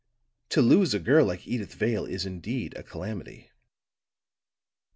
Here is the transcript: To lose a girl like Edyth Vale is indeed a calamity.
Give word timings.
To 0.49 0.63
lose 0.63 0.95
a 0.95 0.99
girl 0.99 1.27
like 1.27 1.41
Edyth 1.47 1.73
Vale 1.75 2.05
is 2.05 2.25
indeed 2.25 2.73
a 2.75 2.81
calamity. 2.81 3.51